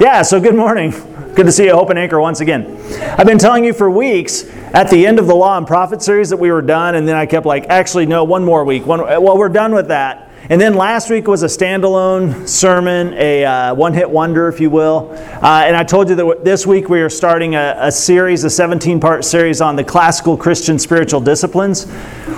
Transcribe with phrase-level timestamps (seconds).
[0.00, 0.92] Yeah, so good morning.
[1.34, 2.80] Good to see you, Hope and Anchor, once again.
[3.18, 6.30] I've been telling you for weeks at the end of the Law and Prophet series
[6.30, 8.86] that we were done, and then I kept like, actually, no, one more week.
[8.86, 10.27] One, well, we're done with that.
[10.50, 14.70] And then last week was a standalone sermon, a uh, one hit wonder, if you
[14.70, 15.10] will.
[15.12, 18.50] Uh, and I told you that this week we are starting a, a series, a
[18.50, 21.86] 17 part series on the classical Christian spiritual disciplines.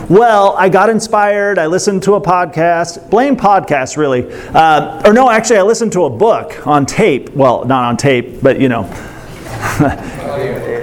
[0.08, 1.56] Well, I got inspired.
[1.56, 4.26] I listened to a podcast, blame podcast really.
[4.54, 7.30] Uh, or no, actually, I listened to a book on tape.
[7.30, 8.86] Well, not on tape, but you know.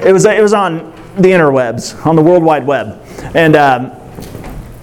[0.06, 3.02] it, was, it was on the interwebs, on the World Wide Web.
[3.36, 3.97] And um,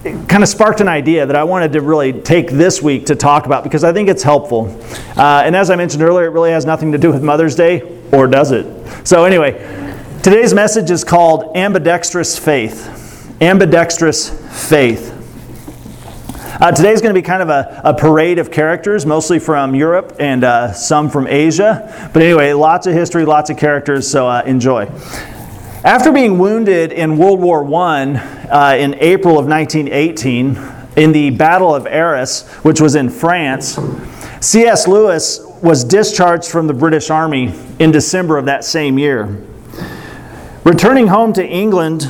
[0.05, 3.47] kind of sparked an idea that I wanted to really take this week to talk
[3.47, 4.67] about because I think it's helpful.
[5.17, 7.81] Uh, and as I mentioned earlier, it really has nothing to do with Mother's Day,
[8.11, 8.65] or does it?
[9.07, 9.53] So, anyway,
[10.21, 13.35] today's message is called Ambidextrous Faith.
[13.41, 14.29] Ambidextrous
[14.69, 15.11] Faith.
[16.61, 20.15] Uh, today's going to be kind of a, a, parade of characters, mostly from Europe
[20.19, 22.09] and uh, some from Asia.
[22.13, 24.85] But anyway, lots of history, lots of characters, so uh, enjoy.
[25.85, 28.15] After being wounded in World War I
[28.49, 30.57] uh, in April of 1918,
[30.95, 33.77] in the Battle of Arras, which was in France,
[34.41, 34.87] C.S.
[34.87, 39.43] Lewis was discharged from the British Army in December of that same year.
[40.63, 42.09] Returning home to England,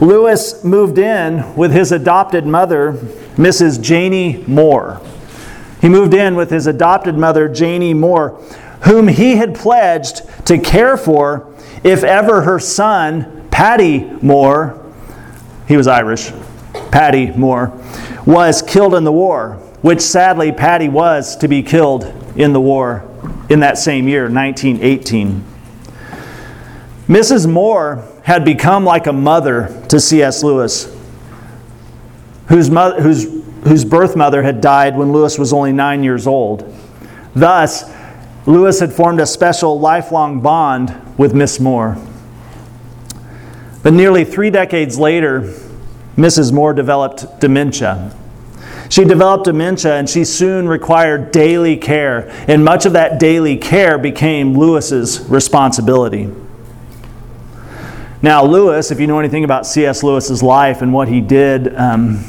[0.00, 2.92] Lewis moved in with his adopted mother,
[3.34, 3.82] Mrs.
[3.82, 5.00] Janie Moore.
[5.80, 8.40] He moved in with his adopted mother, Janie Moore,
[8.82, 11.49] whom he had pledged to care for
[11.82, 14.80] if ever her son, Paddy Moore,
[15.66, 16.32] he was Irish,
[16.90, 17.72] Paddy Moore,
[18.26, 22.04] was killed in the war, which sadly Paddy was to be killed
[22.36, 23.06] in the war
[23.48, 25.44] in that same year, 1918.
[27.08, 27.50] Mrs.
[27.50, 30.44] Moore had become like a mother to C.S.
[30.44, 30.96] Lewis,
[32.48, 33.24] whose, mother, whose,
[33.64, 36.72] whose birth mother had died when Lewis was only nine years old.
[37.34, 37.90] Thus,
[38.46, 41.98] Lewis had formed a special lifelong bond with Miss Moore.
[43.82, 45.42] But nearly three decades later,
[46.16, 46.52] Mrs.
[46.52, 48.14] Moore developed dementia.
[48.88, 53.98] She developed dementia and she soon required daily care, and much of that daily care
[53.98, 56.28] became Lewis's responsibility.
[58.22, 60.02] Now, Lewis, if you know anything about C.S.
[60.02, 62.22] Lewis's life and what he did, um,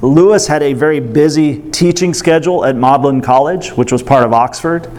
[0.00, 4.90] Lewis had a very busy teaching schedule at Magdalen College, which was part of Oxford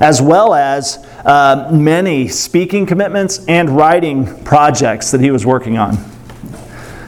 [0.00, 5.96] as well as uh, many speaking commitments and writing projects that he was working on.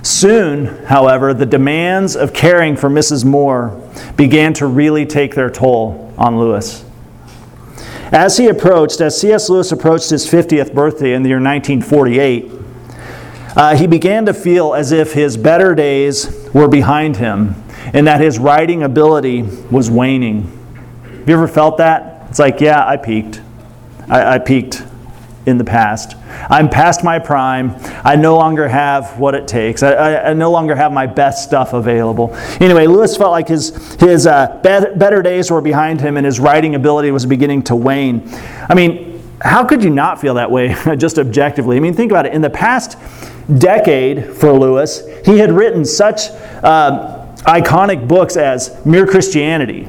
[0.02, 3.24] Soon, however, the demands of caring for Mrs.
[3.24, 3.80] Moore
[4.16, 6.84] began to really take their toll on Lewis.
[8.10, 9.50] As he approached, as C.S.
[9.50, 12.50] Lewis approached his 50th birthday in the year 1948,
[13.54, 17.54] uh, he began to feel as if his better days were behind him
[17.92, 20.42] and that his writing ability was waning.
[21.02, 22.17] Have you ever felt that?
[22.28, 23.40] It's like, yeah, I peaked.
[24.08, 24.82] I, I peaked
[25.46, 26.14] in the past.
[26.50, 27.74] I'm past my prime.
[28.04, 29.82] I no longer have what it takes.
[29.82, 32.34] I, I, I, no longer have my best stuff available.
[32.60, 36.74] Anyway, Lewis felt like his, his uh, better days were behind him and his writing
[36.74, 38.28] ability was beginning to wane.
[38.68, 41.76] I mean, how could you not feel that way, just objectively?
[41.76, 42.34] I mean, think about it.
[42.34, 42.98] In the past
[43.58, 46.28] decade for Lewis, he had written such
[46.62, 49.88] uh, iconic books as Mere Christianity,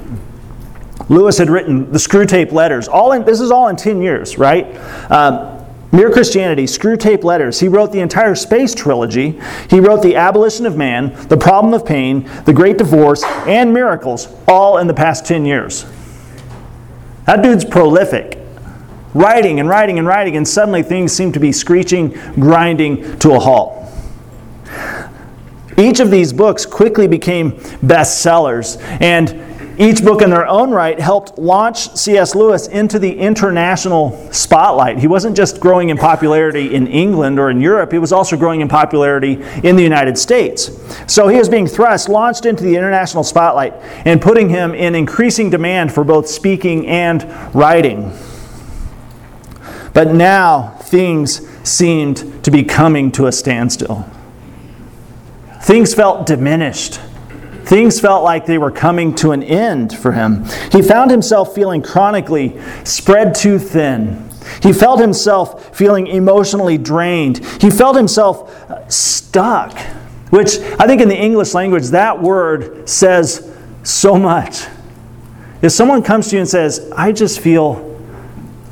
[1.10, 2.88] Lewis had written the Screwtape Letters.
[2.88, 4.66] All in, this is all in 10 years, right?
[5.12, 5.60] Um,
[5.92, 7.60] Mere Christianity, Screwtape Letters.
[7.60, 9.40] He wrote the entire Space Trilogy.
[9.72, 14.28] He wrote The Abolition of Man, The Problem of Pain, The Great Divorce, and Miracles,
[14.48, 15.86] all in the past 10 years.
[17.26, 18.38] That dude's prolific.
[19.16, 23.40] Writing and writing and writing, and suddenly things seem to be screeching, grinding to a
[23.40, 23.76] halt.
[25.76, 29.49] Each of these books quickly became bestsellers, and
[29.80, 32.36] each book in their own right helped launch C.S.
[32.36, 35.00] Lewis into the international spotlight.
[35.00, 38.60] He wasn't just growing in popularity in England or in Europe, he was also growing
[38.60, 40.70] in popularity in the United States.
[41.12, 43.74] So he was being thrust, launched into the international spotlight,
[44.06, 47.24] and putting him in increasing demand for both speaking and
[47.56, 48.12] writing.
[49.94, 54.06] But now things seemed to be coming to a standstill.
[55.62, 57.00] Things felt diminished.
[57.70, 60.44] Things felt like they were coming to an end for him.
[60.72, 64.28] He found himself feeling chronically spread too thin.
[64.64, 67.46] He felt himself feeling emotionally drained.
[67.62, 69.78] He felt himself uh, stuck,
[70.32, 74.66] which I think in the English language, that word says so much.
[75.62, 78.02] If someone comes to you and says, I just feel,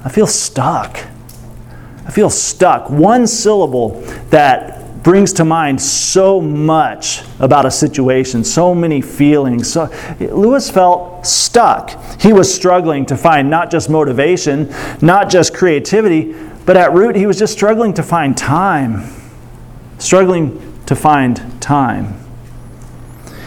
[0.03, 0.97] I feel stuck.
[2.03, 2.89] I feel stuck.
[2.89, 4.01] One syllable
[4.31, 4.76] that
[5.07, 9.71] brings to mind so much about a situation, so many feelings.
[9.71, 9.89] So
[10.19, 12.19] Lewis felt stuck.
[12.19, 14.69] He was struggling to find not just motivation,
[15.01, 19.09] not just creativity, but at root, he was just struggling to find time.
[19.97, 22.13] Struggling to find time.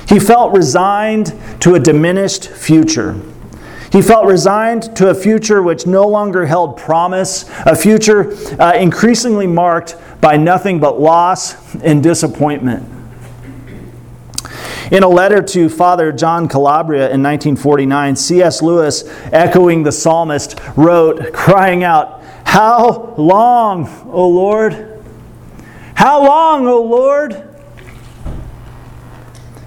[0.09, 3.21] He felt resigned to a diminished future.
[3.91, 9.49] He felt resigned to a future which no longer held promise, a future uh, increasingly
[9.49, 12.89] marked by nothing but loss and disappointment.
[14.93, 18.63] In a letter to Father John Calabria in 1949, C.S.
[18.63, 25.03] Lewis, echoing the psalmist, wrote, crying out, How long, O Lord?
[25.95, 27.50] How long, O Lord?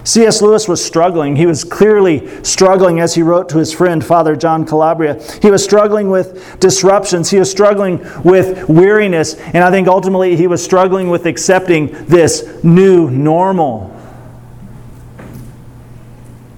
[0.04, 0.42] C.S.
[0.42, 1.36] Lewis was struggling.
[1.36, 5.22] He was clearly struggling as he wrote to his friend, Father John Calabria.
[5.42, 7.30] He was struggling with disruptions.
[7.30, 9.36] He was struggling with weariness.
[9.36, 13.90] And I think ultimately he was struggling with accepting this new normal.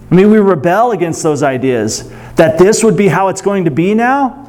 [0.10, 3.72] I mean, we rebel against those ideas that this would be how it's going to
[3.72, 4.42] be now.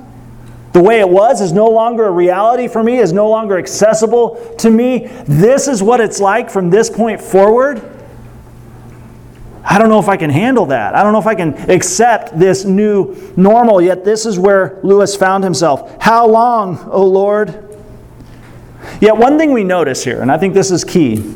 [0.73, 4.55] The way it was is no longer a reality for me, is no longer accessible
[4.59, 5.07] to me.
[5.27, 7.96] This is what it's like from this point forward.
[9.69, 10.95] I don't know if I can handle that.
[10.95, 13.83] I don't know if I can accept this new normal.
[13.83, 16.01] Yet, this is where Lewis found himself.
[16.01, 17.63] How long, O Lord?
[19.01, 21.35] Yet, one thing we notice here, and I think this is key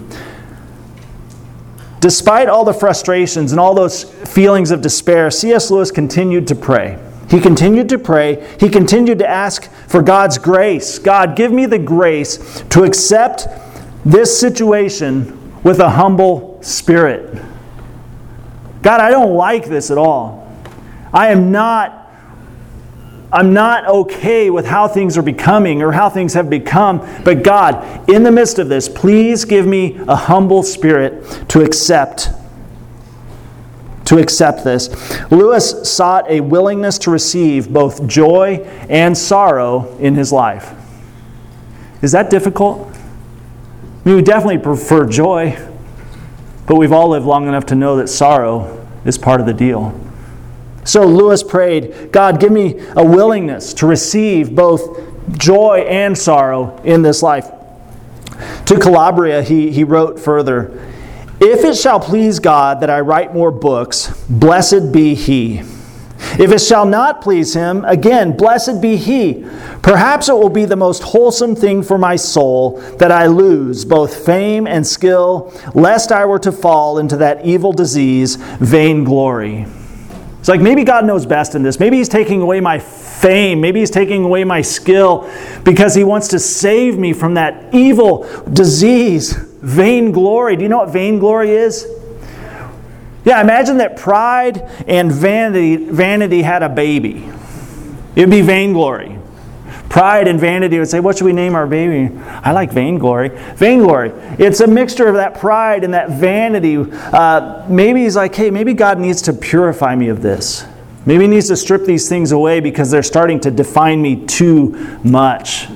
[2.01, 5.71] despite all the frustrations and all those feelings of despair, C.S.
[5.71, 6.99] Lewis continued to pray.
[7.29, 8.57] He continued to pray.
[8.59, 10.99] He continued to ask for God's grace.
[10.99, 13.47] God, give me the grace to accept
[14.05, 17.41] this situation with a humble spirit.
[18.83, 20.47] God, I don't like this at all.
[21.13, 22.01] I am not
[23.33, 26.99] I'm not okay with how things are becoming or how things have become.
[27.25, 32.31] But God, in the midst of this, please give me a humble spirit to accept
[34.07, 34.91] to accept this.
[35.31, 38.57] Lewis sought a willingness to receive both joy
[38.89, 40.75] and sorrow in his life.
[42.03, 42.93] Is that difficult?
[44.03, 45.57] We definitely prefer joy.
[46.71, 49.93] But we've all lived long enough to know that sorrow is part of the deal.
[50.85, 55.01] So Lewis prayed, God, give me a willingness to receive both
[55.37, 57.51] joy and sorrow in this life.
[58.67, 60.81] To Calabria, he, he wrote further
[61.41, 65.63] If it shall please God that I write more books, blessed be He.
[66.39, 69.47] If it shall not please him, again, blessed be he.
[69.83, 74.25] Perhaps it will be the most wholesome thing for my soul that I lose both
[74.25, 79.67] fame and skill, lest I were to fall into that evil disease, vainglory.
[80.39, 81.79] It's like maybe God knows best in this.
[81.79, 83.61] Maybe He's taking away my fame.
[83.61, 85.31] Maybe He's taking away my skill
[85.65, 90.57] because He wants to save me from that evil disease, vainglory.
[90.57, 91.87] Do you know what vainglory is?
[93.25, 97.31] Yeah, imagine that pride and vanity, vanity had a baby.
[98.17, 99.19] It would be vainglory.
[99.89, 102.17] Pride and vanity would say, What should we name our baby?
[102.25, 103.31] I like vainglory.
[103.57, 104.13] Vainglory.
[104.39, 106.77] It's a mixture of that pride and that vanity.
[106.79, 110.65] Uh, maybe he's like, Hey, maybe God needs to purify me of this.
[111.07, 114.99] Maybe he needs to strip these things away because they're starting to define me too
[115.03, 115.67] much.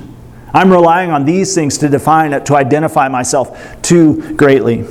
[0.53, 4.85] I'm relying on these things to define to identify myself too greatly.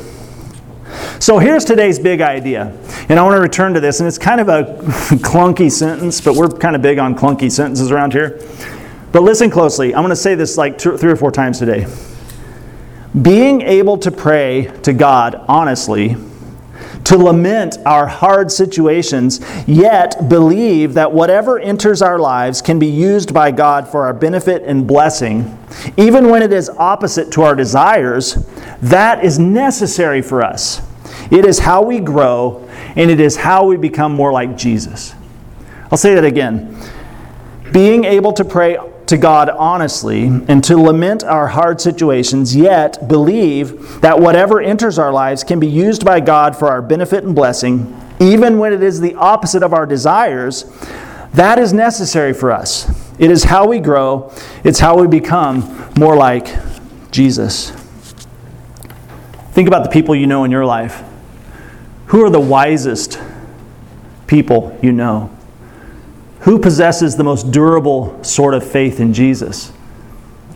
[1.20, 2.76] So here's today's big idea.
[3.08, 4.62] And I want to return to this, and it's kind of a
[5.22, 8.40] clunky sentence, but we're kind of big on clunky sentences around here.
[9.12, 9.94] But listen closely.
[9.94, 11.86] I'm going to say this like two, three or four times today.
[13.20, 16.16] Being able to pray to God honestly,
[17.04, 23.34] to lament our hard situations, yet believe that whatever enters our lives can be used
[23.34, 25.58] by God for our benefit and blessing,
[25.96, 28.46] even when it is opposite to our desires,
[28.80, 30.80] that is necessary for us.
[31.30, 35.14] It is how we grow, and it is how we become more like Jesus.
[35.90, 36.76] I'll say that again.
[37.72, 44.00] Being able to pray to God honestly and to lament our hard situations, yet believe
[44.00, 48.00] that whatever enters our lives can be used by God for our benefit and blessing,
[48.20, 50.64] even when it is the opposite of our desires,
[51.34, 52.88] that is necessary for us.
[53.18, 54.32] It is how we grow,
[54.62, 56.48] it's how we become more like
[57.10, 57.70] Jesus.
[59.52, 61.02] Think about the people you know in your life.
[62.06, 63.20] Who are the wisest
[64.26, 65.33] people you know?
[66.44, 69.72] Who possesses the most durable sort of faith in Jesus?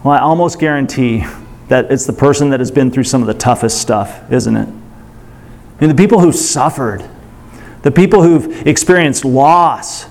[0.04, 1.25] Well, I almost guarantee
[1.68, 4.68] that it's the person that has been through some of the toughest stuff, isn't it?
[5.80, 7.09] And the people who've suffered,
[7.83, 10.07] the people who've experienced loss,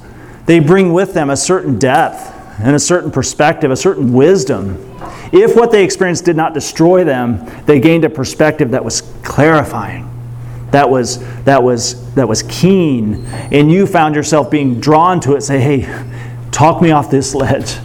[0.48, 4.78] they bring with them a certain depth and a certain perspective, a certain wisdom.
[5.32, 10.07] If what they experienced did not destroy them, they gained a perspective that was clarifying,
[10.72, 15.42] that was, that was, that was keen, and you found yourself being drawn to it.
[15.42, 16.06] Say, hey,
[16.52, 17.78] talk me off this ledge.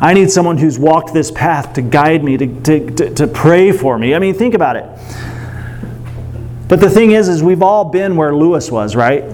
[0.00, 3.70] I need someone who's walked this path to guide me, to, to, to, to pray
[3.72, 4.14] for me.
[4.14, 4.84] I mean, think about it.
[6.68, 9.24] But the thing is, is we've all been where Lewis was, right?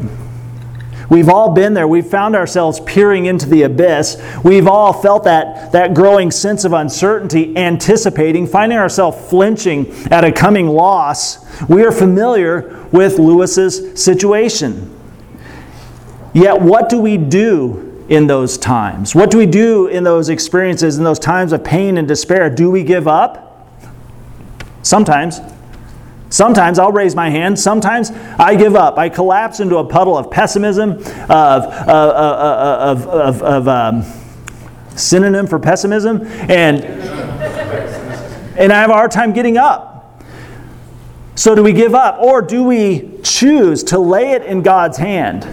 [1.08, 1.88] We've all been there.
[1.88, 4.22] We've found ourselves peering into the abyss.
[4.44, 10.32] We've all felt that, that growing sense of uncertainty, anticipating, finding ourselves flinching at a
[10.32, 11.38] coming loss.
[11.66, 14.94] We are familiar with Lewis's situation.
[16.34, 19.14] Yet, what do we do in those times?
[19.14, 22.50] What do we do in those experiences, in those times of pain and despair?
[22.50, 23.66] Do we give up?
[24.82, 25.40] Sometimes.
[26.30, 27.58] Sometimes I'll raise my hand.
[27.58, 28.98] Sometimes I give up.
[28.98, 34.02] I collapse into a puddle of pessimism, of, of, of, of um,
[34.96, 36.84] synonym for pessimism, and,
[38.58, 39.94] and I have a hard time getting up.
[41.34, 42.18] So, do we give up?
[42.18, 45.46] Or do we choose to lay it in God's hand?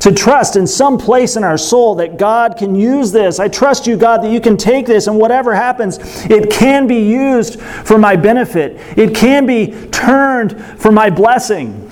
[0.00, 3.38] To trust in some place in our soul that God can use this.
[3.38, 7.00] I trust you, God, that you can take this and whatever happens, it can be
[7.00, 8.78] used for my benefit.
[8.98, 11.90] It can be turned for my blessing.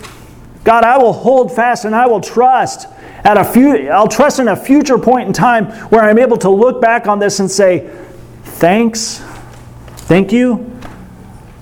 [0.64, 2.88] God, I will hold fast and I will trust
[3.24, 6.50] at a few I'll trust in a future point in time where I'm able to
[6.50, 7.86] look back on this and say,
[8.44, 9.20] "Thanks.
[9.96, 10.70] Thank you.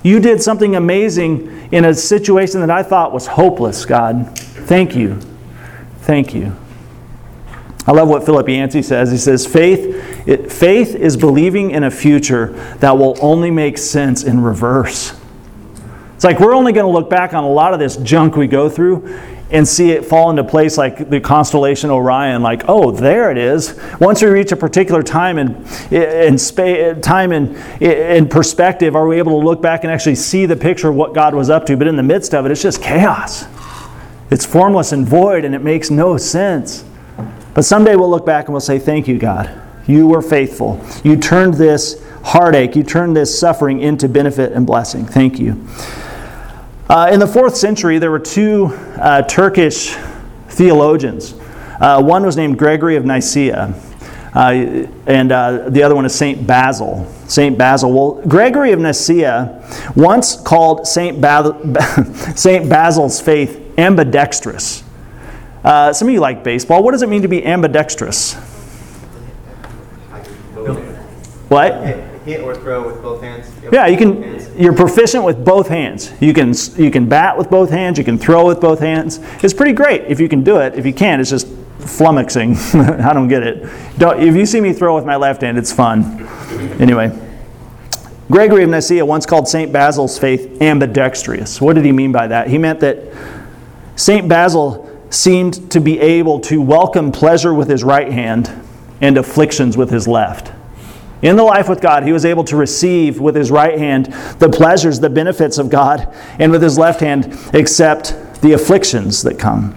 [0.03, 4.29] You did something amazing in a situation that I thought was hopeless, God.
[4.37, 5.19] Thank you."
[6.07, 6.55] Thank you.
[7.85, 9.11] I love what Philip Yancey says.
[9.11, 14.23] He says, faith, it, faith is believing in a future that will only make sense
[14.23, 15.19] in reverse.
[16.15, 18.47] It's like we're only going to look back on a lot of this junk we
[18.47, 19.19] go through
[19.51, 23.77] and see it fall into place like the constellation Orion, like, oh, there it is.
[23.99, 25.57] Once we reach a particular time in,
[25.91, 30.47] in space, time in, in perspective, are we able to look back and actually see
[30.47, 31.77] the picture of what God was up to?
[31.77, 33.47] But in the midst of it, it's just chaos.
[34.31, 36.85] It's formless and void and it makes no sense.
[37.55, 39.63] But someday we'll look back and we'll say, Thank you, God.
[39.87, 40.85] You were faithful.
[41.05, 45.07] You turned this heartache, you turned this suffering into benefit and blessing.
[45.07, 45.67] Thank you.
[46.89, 48.67] Uh, in the fourth century, there were two
[48.97, 49.95] uh, Turkish
[50.49, 51.35] theologians.
[51.81, 53.75] Uh, one was named Gregory of Nyssa,
[54.35, 54.51] uh,
[55.07, 56.47] and uh, the other one is St.
[56.47, 57.07] Basil.
[57.27, 57.57] St.
[57.57, 57.93] Basil.
[57.93, 61.21] Well, Gregory of Nyssa once called St.
[61.21, 61.61] Ba-.
[62.69, 64.83] Basil's faith ambidextrous.
[65.65, 66.83] Uh, some of you like baseball.
[66.83, 68.35] What does it mean to be ambidextrous?
[71.49, 71.73] What?
[72.25, 73.51] Hit or throw with both hands.
[73.63, 73.73] Yep.
[73.73, 74.61] Yeah, you can.
[74.61, 76.13] You're proficient with both hands.
[76.21, 77.99] You can you can bat with both hands.
[77.99, 79.21] You can throw with both hands.
[79.45, 80.75] It's pretty great if you can do it.
[80.75, 81.47] If you can't, it's just
[81.79, 82.57] flummoxing.
[83.05, 83.71] I don't get it.
[83.97, 86.27] Don't, if you see me throw with my left hand, it's fun.
[86.81, 87.17] Anyway.
[88.29, 89.73] Gregory of Nyssa once called St.
[89.73, 91.61] Basil's faith ambidextrous.
[91.61, 92.49] What did he mean by that?
[92.49, 93.05] He meant that
[93.97, 94.29] St.
[94.29, 98.51] Basil seemed to be able to welcome pleasure with his right hand
[99.01, 100.53] and afflictions with his left.
[101.23, 104.07] In the life with God, he was able to receive with his right hand
[104.39, 109.39] the pleasures, the benefits of God, and with his left hand accept the afflictions that
[109.39, 109.75] come.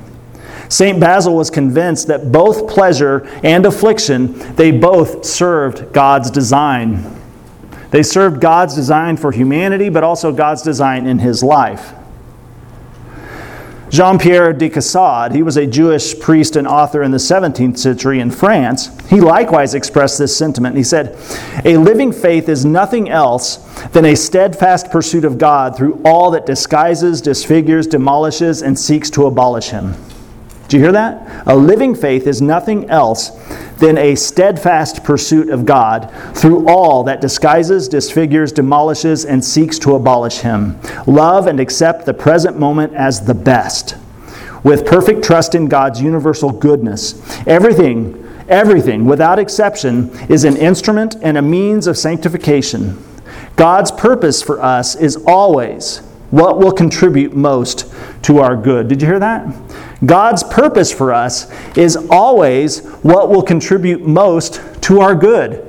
[0.68, 1.00] St.
[1.00, 7.16] Basil was convinced that both pleasure and affliction, they both served God's design.
[7.92, 11.94] They served God's design for humanity, but also God's design in his life.
[13.90, 18.20] Jean Pierre de Caussade, he was a Jesuit priest and author in the 17th century
[18.20, 18.92] in France.
[19.10, 20.78] He likewise expressed this sentiment.
[20.78, 21.18] He said,
[21.66, 23.58] A living faith is nothing else
[23.92, 29.26] than a steadfast pursuit of God through all that disguises, disfigures, demolishes, and seeks to
[29.26, 29.96] abolish him.
[30.70, 31.48] Do you hear that?
[31.48, 33.32] A living faith is nothing else
[33.80, 39.96] than a steadfast pursuit of God through all that disguises, disfigures, demolishes, and seeks to
[39.96, 40.80] abolish Him.
[41.08, 43.96] Love and accept the present moment as the best.
[44.64, 47.20] With perfect trust in God's universal goodness.
[47.48, 53.04] Everything, everything, without exception, is an instrument and a means of sanctification.
[53.56, 57.92] God's purpose for us is always what will contribute most
[58.24, 58.88] to our good.
[58.88, 59.48] Did you hear that?
[60.06, 65.66] God's purpose for us is always what will contribute most to our good.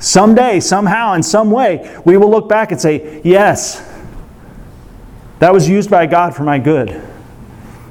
[0.00, 3.86] Someday, somehow, in some way, we will look back and say, Yes,
[5.38, 7.02] that was used by God for my good.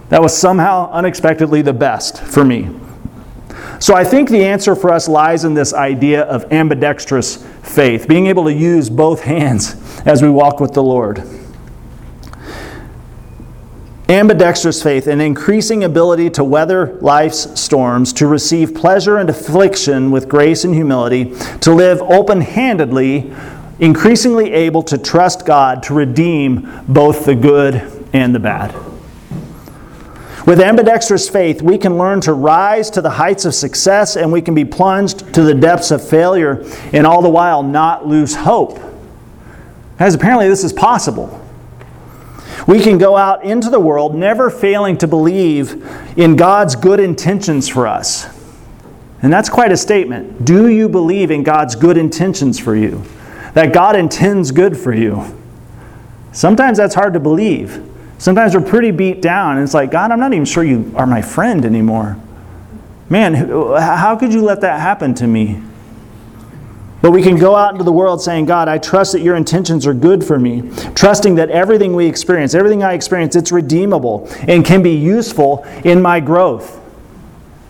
[0.10, 2.70] That was somehow unexpectedly the best for me.
[3.80, 8.28] So I think the answer for us lies in this idea of ambidextrous faith, being
[8.28, 11.24] able to use both hands as we walk with the Lord.
[14.10, 20.28] Ambidextrous faith, an increasing ability to weather life's storms, to receive pleasure and affliction with
[20.28, 23.32] grace and humility, to live open handedly,
[23.80, 28.74] increasingly able to trust God to redeem both the good and the bad.
[30.48, 34.42] With ambidextrous faith, we can learn to rise to the heights of success and we
[34.42, 38.80] can be plunged to the depths of failure and all the while not lose hope.
[40.00, 41.39] As apparently this is possible.
[42.70, 45.84] We can go out into the world never failing to believe
[46.16, 48.28] in God's good intentions for us.
[49.24, 50.46] And that's quite a statement.
[50.46, 53.04] Do you believe in God's good intentions for you?
[53.56, 55.36] That God intends good for you?
[56.32, 57.84] Sometimes that's hard to believe.
[58.20, 61.08] Sometimes we're pretty beat down, and it's like, God, I'm not even sure you are
[61.08, 62.18] my friend anymore.
[63.10, 65.64] Man, how could you let that happen to me?
[67.02, 69.88] But we can go out into the world saying, God, I trust that your intentions
[69.88, 74.66] are good for me, trusting that everything we experience, everything I experience, it's redeemable and
[74.66, 76.82] can be useful in my growth,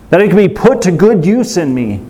[0.10, 2.02] that it can be put to good use in me.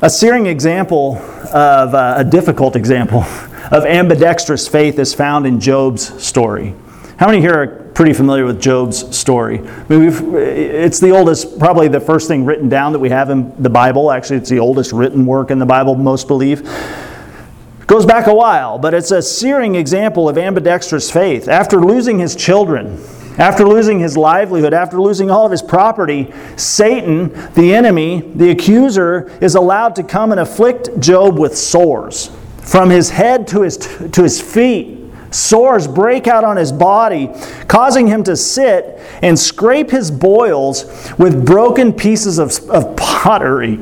[0.00, 1.16] A searing example
[1.52, 3.20] of uh, a difficult example
[3.70, 6.74] of ambidextrous faith is found in Job's story.
[7.16, 9.60] How many here are pretty familiar with Job's story?
[9.60, 13.54] I mean, it's the oldest, probably the first thing written down that we have in
[13.62, 14.10] the Bible.
[14.10, 16.62] Actually, it's the oldest written work in the Bible, most believe.
[16.62, 21.46] It goes back a while, but it's a searing example of ambidextrous faith.
[21.46, 23.00] After losing his children,
[23.38, 29.30] after losing his livelihood, after losing all of his property, Satan, the enemy, the accuser,
[29.40, 34.22] is allowed to come and afflict Job with sores from his head to his, to
[34.22, 35.03] his feet.
[35.34, 37.28] Sores break out on his body,
[37.66, 40.84] causing him to sit and scrape his boils
[41.18, 43.76] with broken pieces of, of pottery.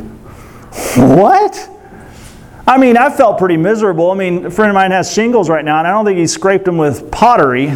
[0.96, 1.68] What?
[2.66, 4.10] I mean, I felt pretty miserable.
[4.10, 6.26] I mean, a friend of mine has shingles right now, and I don't think he
[6.26, 7.66] scraped them with pottery.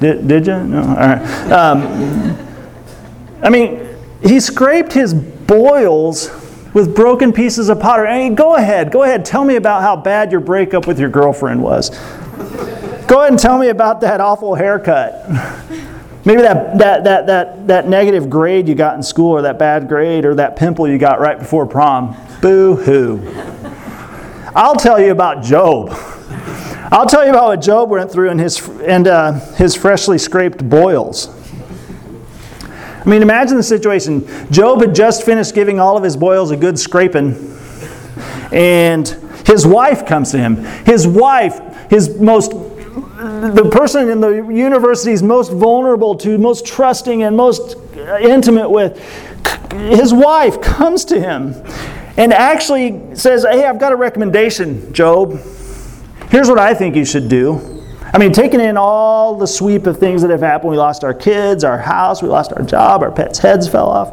[0.00, 0.64] did, did you?
[0.64, 0.80] No.
[0.80, 1.52] All right.
[1.52, 2.38] Um,
[3.42, 3.86] I mean,
[4.22, 6.30] he scraped his boils
[6.72, 8.08] with broken pieces of pottery.
[8.08, 9.26] I mean, go ahead, go ahead.
[9.26, 11.90] Tell me about how bad your breakup with your girlfriend was.
[13.06, 15.28] Go ahead and tell me about that awful haircut.
[16.24, 19.88] Maybe that, that, that, that, that negative grade you got in school, or that bad
[19.88, 22.16] grade, or that pimple you got right before prom.
[22.40, 23.20] Boo hoo.
[24.54, 25.88] I'll tell you about Job.
[26.92, 30.68] I'll tell you about what Job went through in his, and, uh, his freshly scraped
[30.68, 31.28] boils.
[33.04, 34.28] I mean, imagine the situation.
[34.52, 37.58] Job had just finished giving all of his boils a good scraping,
[38.52, 39.08] and
[39.44, 40.56] his wife comes to him.
[40.84, 42.52] His wife, his most
[43.22, 47.76] the person in the university's most vulnerable to, most trusting, and most
[48.20, 48.98] intimate with,
[49.72, 51.54] his wife comes to him
[52.16, 55.40] and actually says, Hey, I've got a recommendation, Job.
[56.30, 57.84] Here's what I think you should do.
[58.12, 61.14] I mean, taking in all the sweep of things that have happened, we lost our
[61.14, 64.12] kids, our house, we lost our job, our pets' heads fell off.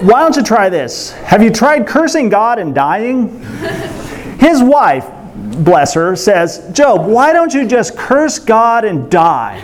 [0.00, 1.12] Why don't you try this?
[1.12, 3.40] Have you tried cursing God and dying?
[4.38, 9.60] His wife, bless her, says, Job, why don't you just curse God and die?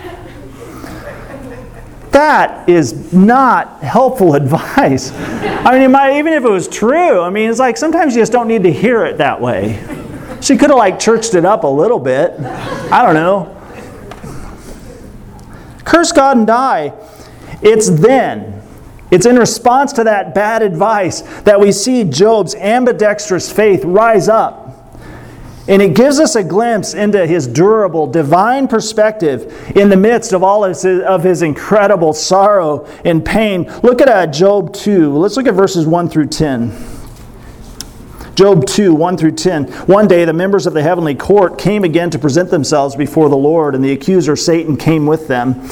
[2.10, 5.12] That is not helpful advice.
[5.12, 8.32] I mean, might, even if it was true, I mean, it's like sometimes you just
[8.32, 9.84] don't need to hear it that way.
[10.40, 12.38] She could have like churched it up a little bit.
[12.40, 13.50] I don't know.
[15.84, 16.92] Curse God and die.
[17.62, 18.62] It's then,
[19.10, 24.64] it's in response to that bad advice that we see Job's ambidextrous faith rise up.
[25.66, 30.42] And it gives us a glimpse into his durable, divine perspective in the midst of
[30.42, 33.64] all of his, of his incredible sorrow and pain.
[33.82, 35.16] Look at uh, Job 2.
[35.16, 36.70] Let's look at verses 1 through 10.
[38.34, 39.64] Job 2, 1 through 10.
[39.86, 43.36] One day the members of the heavenly court came again to present themselves before the
[43.36, 45.66] Lord, and the accuser Satan came with them.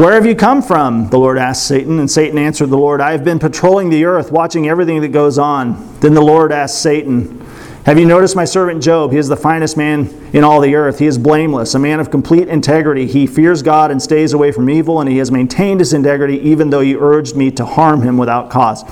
[0.00, 1.10] Where have you come from?
[1.10, 4.32] The Lord asked Satan, and Satan answered the Lord, I have been patrolling the earth,
[4.32, 5.94] watching everything that goes on.
[6.00, 7.46] Then the Lord asked Satan,
[7.84, 9.12] Have you noticed my servant Job?
[9.12, 11.00] He is the finest man in all the earth.
[11.00, 13.06] He is blameless, a man of complete integrity.
[13.06, 16.70] He fears God and stays away from evil, and he has maintained his integrity even
[16.70, 18.82] though you urged me to harm him without cause.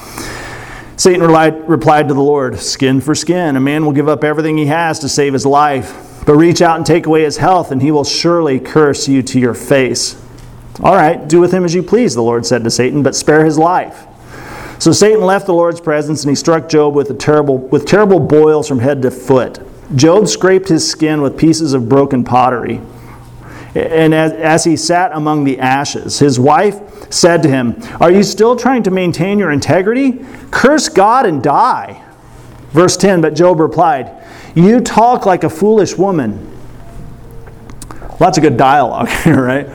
[0.98, 3.56] Satan replied to the Lord, Skin for skin.
[3.56, 6.76] A man will give up everything he has to save his life, but reach out
[6.76, 10.22] and take away his health, and he will surely curse you to your face.
[10.82, 13.44] All right, do with him as you please, the Lord said to Satan, but spare
[13.44, 14.06] his life.
[14.78, 18.68] So Satan left the Lord's presence, and he struck Job with, terrible, with terrible boils
[18.68, 19.58] from head to foot.
[19.96, 22.80] Job scraped his skin with pieces of broken pottery.
[23.74, 28.22] And as, as he sat among the ashes, his wife said to him, Are you
[28.22, 30.24] still trying to maintain your integrity?
[30.50, 32.04] Curse God and die.
[32.70, 36.44] Verse 10 But Job replied, You talk like a foolish woman.
[38.20, 39.66] Lots of good dialogue here, right?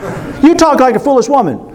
[0.44, 1.74] You talk like a foolish woman.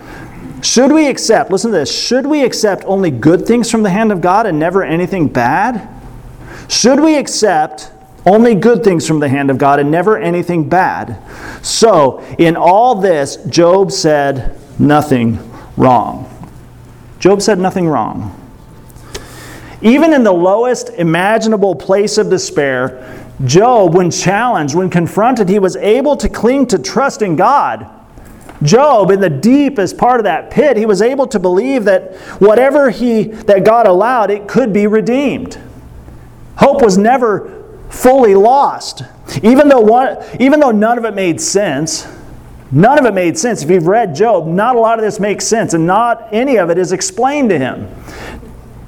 [0.61, 4.11] Should we accept, listen to this, should we accept only good things from the hand
[4.11, 5.89] of God and never anything bad?
[6.67, 7.91] Should we accept
[8.27, 11.17] only good things from the hand of God and never anything bad?
[11.65, 15.39] So, in all this, Job said nothing
[15.75, 16.29] wrong.
[17.17, 18.35] Job said nothing wrong.
[19.81, 25.75] Even in the lowest imaginable place of despair, Job, when challenged, when confronted, he was
[25.77, 27.89] able to cling to trust in God.
[28.61, 32.89] Job, in the deepest part of that pit, he was able to believe that whatever
[32.89, 35.57] he that God allowed, it could be redeemed.
[36.57, 39.03] Hope was never fully lost.
[39.43, 42.05] Even though one, even though none of it made sense,
[42.71, 43.63] none of it made sense.
[43.63, 46.69] If you've read Job, not a lot of this makes sense, and not any of
[46.69, 47.87] it is explained to him.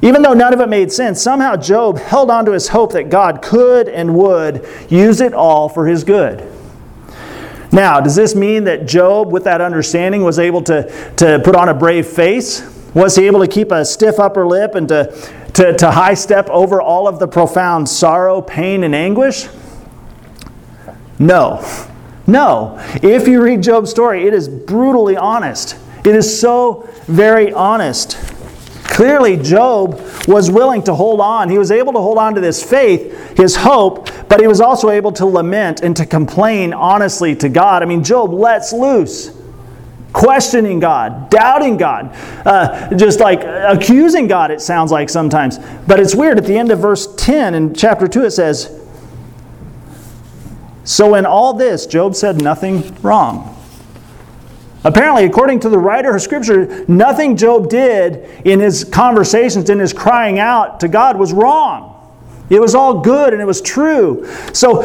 [0.02, 3.10] Even though none of it made sense, somehow Job held on to his hope that
[3.10, 6.51] God could and would use it all for his good.
[7.72, 11.70] Now, does this mean that Job, with that understanding, was able to, to put on
[11.70, 12.62] a brave face?
[12.94, 15.06] Was he able to keep a stiff upper lip and to,
[15.54, 19.48] to, to high step over all of the profound sorrow, pain, and anguish?
[21.18, 21.66] No.
[22.28, 22.78] No.
[23.02, 25.78] If you read Job's story, it is brutally honest.
[26.04, 28.18] It is so very honest.
[28.92, 31.48] Clearly, Job was willing to hold on.
[31.48, 34.90] He was able to hold on to this faith, his hope, but he was also
[34.90, 37.84] able to lament and to complain honestly to God.
[37.84, 39.32] I mean, Job lets loose,
[40.12, 42.14] questioning God, doubting God,
[42.46, 45.58] uh, just like accusing God, it sounds like sometimes.
[45.88, 46.38] But it's weird.
[46.38, 48.78] At the end of verse 10 in chapter 2, it says,
[50.84, 53.51] So in all this, Job said nothing wrong.
[54.84, 59.94] Apparently, according to the writer of Scripture, nothing Job did in his conversations, in his
[59.94, 61.90] crying out to God, was wrong.
[62.50, 64.28] It was all good and it was true.
[64.54, 64.82] So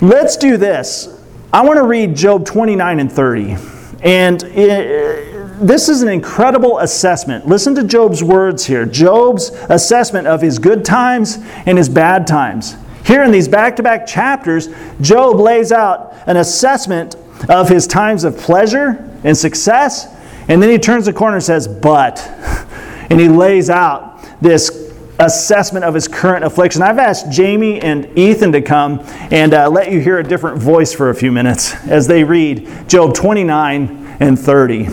[0.00, 1.20] let's do this.
[1.52, 3.56] I want to read Job 29 and 30.
[4.02, 7.46] And it, this is an incredible assessment.
[7.46, 12.76] Listen to Job's words here Job's assessment of his good times and his bad times.
[13.04, 14.68] Here in these back to back chapters,
[15.00, 17.16] Job lays out an assessment
[17.48, 20.06] of his times of pleasure and success.
[20.48, 22.18] And then he turns the corner and says, But.
[23.10, 24.82] And he lays out this
[25.18, 26.82] assessment of his current affliction.
[26.82, 29.00] I've asked Jamie and Ethan to come
[29.30, 32.88] and uh, let you hear a different voice for a few minutes as they read
[32.88, 34.86] Job 29 and 30.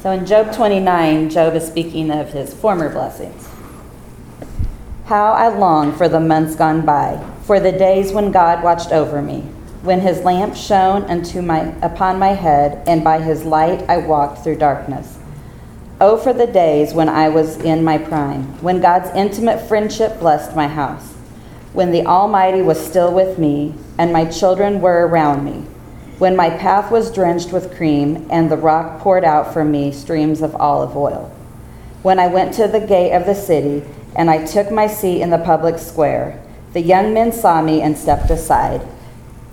[0.00, 3.45] So in Job 29, Job is speaking of his former blessings.
[5.06, 9.22] How I long for the months gone by, for the days when God watched over
[9.22, 9.42] me,
[9.82, 14.42] when his lamp shone unto my, upon my head, and by his light I walked
[14.42, 15.16] through darkness.
[16.00, 20.56] Oh, for the days when I was in my prime, when God's intimate friendship blessed
[20.56, 21.12] my house,
[21.72, 25.68] when the Almighty was still with me, and my children were around me,
[26.18, 30.42] when my path was drenched with cream, and the rock poured out for me streams
[30.42, 31.32] of olive oil.
[32.02, 33.84] When I went to the gate of the city,
[34.16, 36.42] and I took my seat in the public square.
[36.72, 38.80] The young men saw me and stepped aside,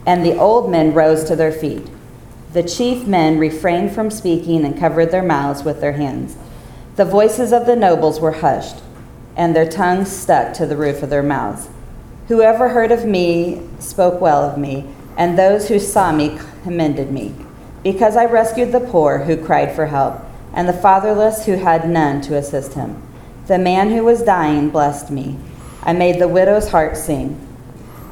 [0.05, 1.85] and the old men rose to their feet.
[2.53, 6.37] The chief men refrained from speaking and covered their mouths with their hands.
[6.95, 8.81] The voices of the nobles were hushed,
[9.35, 11.67] and their tongues stuck to the roof of their mouths.
[12.29, 17.35] Whoever heard of me spoke well of me, and those who saw me commended me,
[17.83, 20.21] because I rescued the poor who cried for help,
[20.53, 23.01] and the fatherless who had none to assist him.
[23.45, 25.35] The man who was dying blessed me.
[25.81, 27.45] I made the widow's heart sing.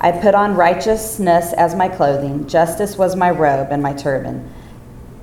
[0.02, 4.52] I put on righteousness as my clothing, justice was my robe and my turban.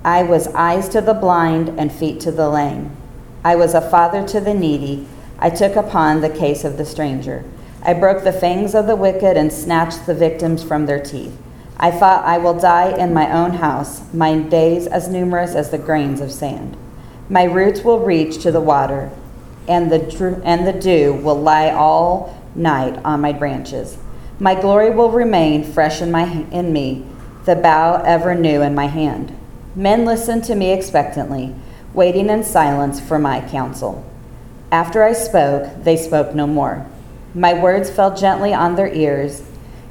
[0.02, 2.96] I was eyes to the blind and feet to the lame.
[3.44, 5.06] I was a father to the needy.
[5.38, 7.44] I took upon the case of the stranger.
[7.82, 11.36] I broke the fangs of the wicked and snatched the victims from their teeth.
[11.76, 15.76] I thought I will die in my own house, my days as numerous as the
[15.76, 16.78] grains of sand.
[17.28, 19.10] My roots will reach to the water
[19.68, 23.98] and the, and the dew will lie all night on my branches.
[24.40, 27.04] My glory will remain fresh in, my, in me,
[27.44, 29.36] the bow ever new in my hand.
[29.74, 31.54] Men listened to me expectantly,
[31.94, 34.04] waiting in silence for my counsel.
[34.70, 36.86] After I spoke, they spoke no more.
[37.34, 39.42] My words fell gently on their ears.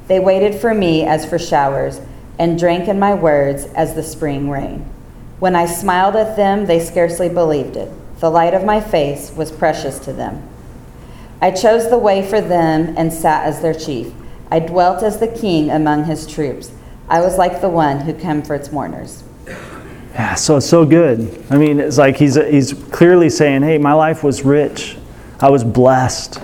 [0.06, 2.00] They waited for me as for showers,
[2.38, 4.88] and drank in my words as the spring rain.
[5.38, 7.90] When I smiled at them, they scarcely believed it.
[8.20, 10.48] The light of my face was precious to them.
[11.40, 14.12] I chose the way for them and sat as their chief.
[14.50, 16.72] I dwelt as the king among his troops.
[17.08, 19.22] I was like the one who comforts mourners.
[20.14, 21.44] Yeah, so it's so good.
[21.48, 24.96] I mean, it's like he's, he's clearly saying, hey, my life was rich.
[25.38, 26.40] I was blessed.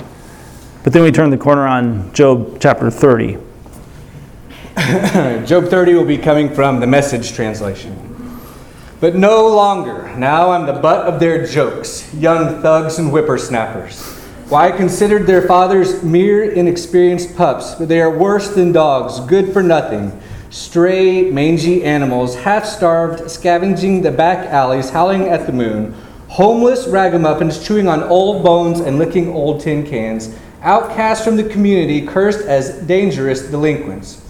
[0.84, 3.32] But then we turn the corner on Job chapter 30.
[5.46, 8.13] Job 30 will be coming from the message translation.
[9.04, 10.10] But no longer.
[10.16, 14.02] Now I'm the butt of their jokes, young thugs and whippersnappers.
[14.48, 19.52] Why I considered their fathers mere inexperienced pups, but they are worse than dogs, good
[19.52, 20.18] for nothing.
[20.48, 25.94] Stray, mangy animals, half starved, scavenging the back alleys, howling at the moon.
[26.28, 30.34] Homeless ragamuffins chewing on old bones and licking old tin cans.
[30.62, 34.23] Outcast from the community, cursed as dangerous delinquents.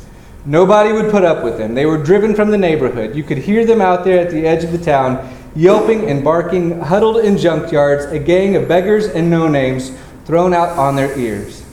[0.47, 1.75] Nobody would put up with them.
[1.75, 3.17] They were driven from the neighborhood.
[3.17, 6.81] You could hear them out there at the edge of the town, yelping and barking,
[6.81, 9.93] huddled in junkyards, a gang of beggars and no names
[10.27, 11.65] thrown out on their ears.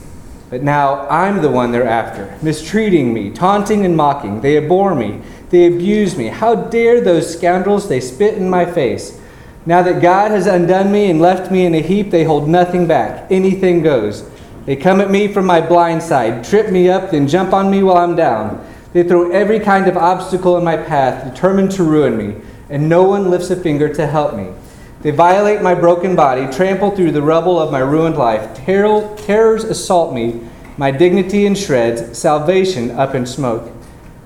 [0.48, 4.40] But now I'm the one they're after, mistreating me, taunting and mocking.
[4.40, 6.28] They abhor me, they abuse me.
[6.28, 7.88] How dare those scoundrels?
[7.88, 9.18] They spit in my face.
[9.64, 12.86] Now that God has undone me and left me in a heap, they hold nothing
[12.86, 13.30] back.
[13.30, 14.28] Anything goes.
[14.64, 17.82] They come at me from my blind side, trip me up, then jump on me
[17.82, 18.64] while I'm down.
[18.92, 23.02] They throw every kind of obstacle in my path, determined to ruin me, and no
[23.02, 24.52] one lifts a finger to help me.
[25.00, 28.54] They violate my broken body, trample through the rubble of my ruined life.
[28.54, 30.40] Terror, terrors assault me,
[30.76, 33.72] my dignity in shreds, salvation up in smoke.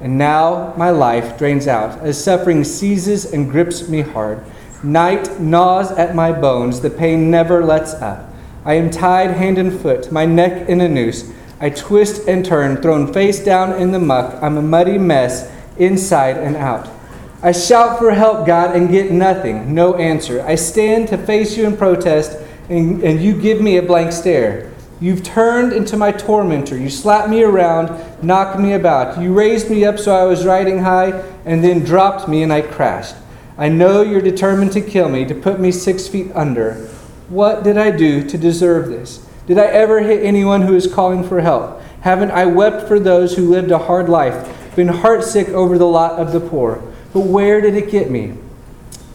[0.02, 4.44] And now my life drains out, as suffering seizes and grips me hard.
[4.82, 8.25] Night gnaws at my bones, the pain never lets up.
[8.66, 11.32] I am tied hand and foot, my neck in a noose.
[11.60, 14.42] I twist and turn, thrown face down in the muck.
[14.42, 15.48] I'm a muddy mess,
[15.78, 16.88] inside and out.
[17.44, 20.42] I shout for help, God, and get nothing, no answer.
[20.42, 22.36] I stand to face you in protest,
[22.68, 24.72] and, and you give me a blank stare.
[25.00, 26.76] You've turned into my tormentor.
[26.76, 29.22] You slap me around, knock me about.
[29.22, 31.12] You raised me up so I was riding high,
[31.44, 33.14] and then dropped me and I crashed.
[33.56, 36.90] I know you're determined to kill me, to put me six feet under.
[37.28, 39.26] What did I do to deserve this?
[39.46, 41.80] Did I ever hit anyone who is calling for help?
[42.02, 46.20] Haven't I wept for those who lived a hard life, been heartsick over the lot
[46.20, 46.82] of the poor?
[47.12, 48.34] But where did it get me?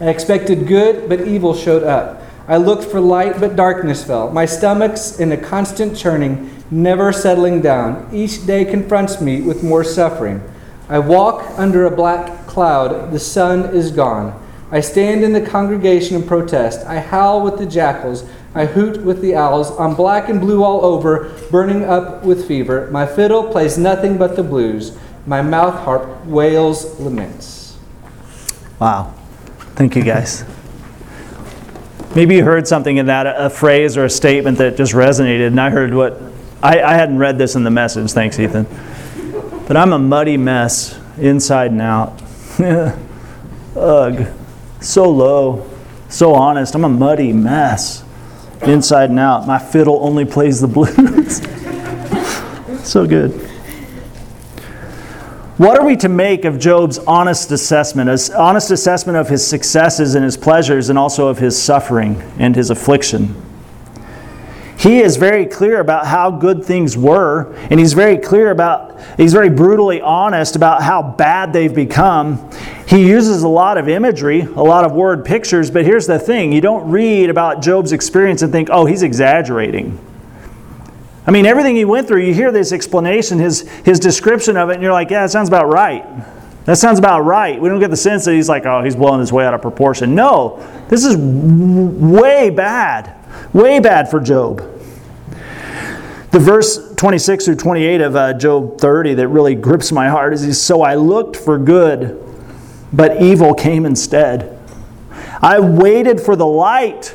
[0.00, 2.22] I expected good, but evil showed up.
[2.48, 4.30] I looked for light, but darkness fell.
[4.30, 8.10] My stomach's in a constant churning, never settling down.
[8.12, 10.42] Each day confronts me with more suffering.
[10.88, 14.41] I walk under a black cloud, the sun is gone.
[14.72, 16.86] I stand in the congregation and protest.
[16.86, 18.24] I howl with the jackals.
[18.54, 19.70] I hoot with the owls.
[19.78, 22.88] I'm black and blue all over, burning up with fever.
[22.90, 24.96] My fiddle plays nothing but the blues.
[25.26, 27.76] My mouth harp wails laments.
[28.80, 29.12] Wow.
[29.74, 30.42] Thank you, guys.
[32.16, 35.60] Maybe you heard something in that, a phrase or a statement that just resonated, and
[35.60, 36.18] I heard what
[36.62, 38.10] I, I hadn't read this in the message.
[38.12, 38.66] Thanks, Ethan.
[39.66, 42.22] But I'm a muddy mess, inside and out.
[43.76, 44.38] Ugh
[44.82, 45.68] so low,
[46.08, 46.74] so honest.
[46.74, 48.04] I'm a muddy mess
[48.62, 49.46] inside and out.
[49.46, 51.40] My fiddle only plays the blues.
[52.88, 53.30] so good.
[55.58, 60.14] What are we to make of Job's honest assessment, an honest assessment of his successes
[60.14, 63.36] and his pleasures, and also of his suffering and his affliction?
[64.82, 69.32] He is very clear about how good things were, and he's very clear about, he's
[69.32, 72.50] very brutally honest about how bad they've become.
[72.88, 76.52] He uses a lot of imagery, a lot of word pictures, but here's the thing
[76.52, 80.04] you don't read about Job's experience and think, oh, he's exaggerating.
[81.28, 84.74] I mean, everything he went through, you hear this explanation, his, his description of it,
[84.74, 86.04] and you're like, yeah, that sounds about right.
[86.64, 87.60] That sounds about right.
[87.60, 89.62] We don't get the sense that he's like, oh, he's blowing his way out of
[89.62, 90.16] proportion.
[90.16, 90.56] No,
[90.88, 93.16] this is way bad.
[93.52, 94.71] Way bad for Job.
[96.32, 100.60] The verse 26 through 28 of uh, Job 30 that really grips my heart is
[100.60, 102.18] So I looked for good,
[102.90, 104.58] but evil came instead.
[105.42, 107.14] I waited for the light,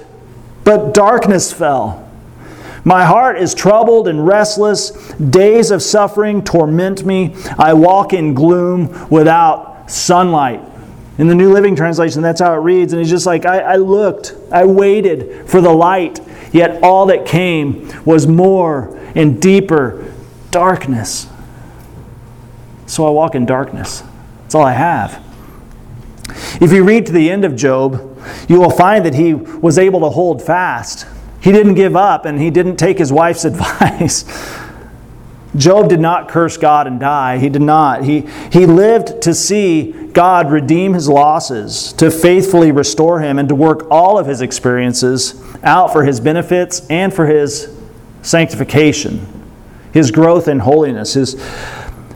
[0.64, 2.08] but darkness fell.
[2.84, 4.92] My heart is troubled and restless.
[5.14, 7.36] Days of suffering torment me.
[7.58, 10.62] I walk in gloom without sunlight.
[11.18, 12.94] In the New Living Translation, that's how it reads.
[12.94, 16.20] And he's just like, I, I looked, I waited for the light,
[16.58, 20.14] yet all that came was more and deeper
[20.52, 21.28] darkness.
[22.88, 24.04] So I walk in darkness.
[24.44, 25.24] That's all I have.
[26.62, 28.18] If you read to the end of Job,
[28.48, 31.06] you will find that he was able to hold fast.
[31.40, 34.24] He didn't give up and he didn't take his wife's advice.
[35.58, 37.40] Job did not curse God and die.
[37.40, 38.04] He did not.
[38.04, 43.56] He, he lived to see God redeem his losses, to faithfully restore him, and to
[43.56, 47.76] work all of his experiences out for his benefits and for his
[48.22, 49.26] sanctification,
[49.92, 51.14] his growth in holiness.
[51.14, 51.42] His,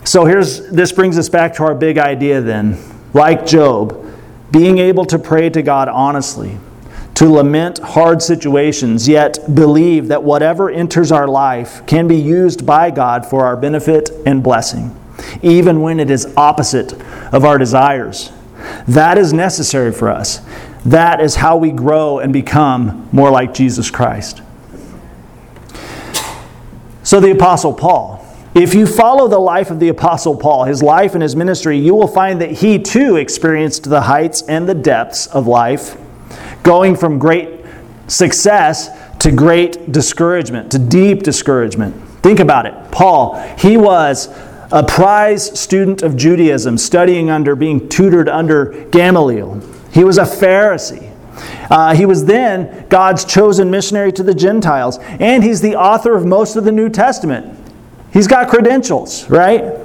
[0.04, 2.78] so here's this brings us back to our big idea then.
[3.14, 4.06] Like Job,
[4.52, 6.58] being able to pray to God honestly,
[7.22, 12.90] to lament hard situations, yet believe that whatever enters our life can be used by
[12.90, 15.00] God for our benefit and blessing,
[15.44, 16.94] even when it is opposite
[17.32, 18.32] of our desires.
[18.88, 20.42] That is necessary for us.
[20.84, 24.42] That is how we grow and become more like Jesus Christ.
[27.04, 28.26] So, the Apostle Paul.
[28.56, 31.94] If you follow the life of the Apostle Paul, his life and his ministry, you
[31.94, 35.98] will find that he too experienced the heights and the depths of life,
[36.64, 37.62] going from great
[38.08, 41.96] success to great discouragement, to deep discouragement.
[42.22, 42.92] Think about it.
[42.92, 44.28] Paul, he was
[44.72, 49.62] a prize student of Judaism, studying under, being tutored under Gamaliel.
[49.92, 51.12] He was a Pharisee.
[51.70, 56.26] Uh, he was then God's chosen missionary to the Gentiles, and he's the author of
[56.26, 57.58] most of the New Testament.
[58.14, 59.78] He's got credentials, right?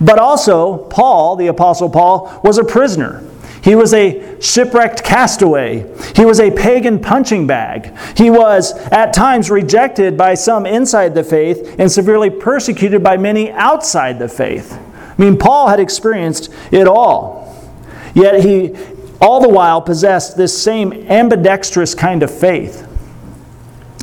[0.00, 3.22] But also, Paul, the Apostle Paul, was a prisoner.
[3.62, 5.84] He was a shipwrecked castaway.
[6.16, 7.96] He was a pagan punching bag.
[8.16, 13.50] He was, at times, rejected by some inside the faith and severely persecuted by many
[13.50, 14.72] outside the faith.
[14.72, 17.70] I mean, Paul had experienced it all.
[18.14, 18.74] Yet he,
[19.20, 22.86] all the while, possessed this same ambidextrous kind of faith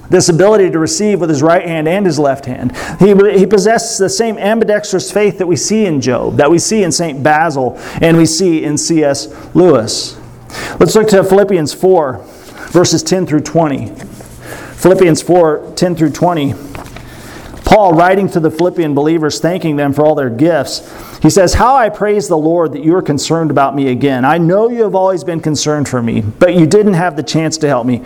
[0.09, 2.75] this ability to receive with his right hand and his left hand.
[2.99, 6.83] He, he possessed the same ambidextrous faith that we see in Job, that we see
[6.83, 7.21] in St.
[7.21, 9.27] Basil, and we see in C.S.
[9.55, 10.19] Lewis.
[10.79, 12.23] Let's look to Philippians 4,
[12.71, 13.87] verses 10 through 20.
[13.87, 16.53] Philippians 4, 10 through 20.
[17.67, 21.75] Paul, writing to the Philippian believers, thanking them for all their gifts, he says, How
[21.75, 24.23] I praise the Lord that you are concerned about me again.
[24.23, 27.57] I know you have always been concerned for me, but you didn't have the chance
[27.57, 28.05] to help me.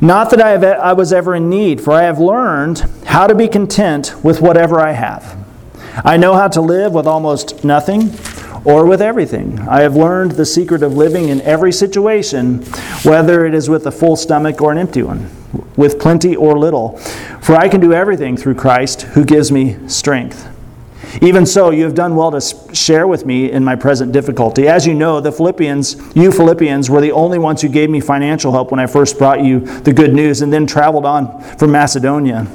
[0.00, 3.34] Not that I, have, I was ever in need, for I have learned how to
[3.34, 5.36] be content with whatever I have.
[6.04, 8.12] I know how to live with almost nothing
[8.64, 9.58] or with everything.
[9.68, 12.62] I have learned the secret of living in every situation,
[13.02, 15.28] whether it is with a full stomach or an empty one,
[15.76, 16.96] with plenty or little.
[17.42, 20.48] For I can do everything through Christ who gives me strength.
[21.20, 24.68] Even so, you have done well to share with me in my present difficulty.
[24.68, 28.52] As you know, the Philippians, you Philippians, were the only ones who gave me financial
[28.52, 32.46] help when I first brought you the good news and then traveled on from Macedonia.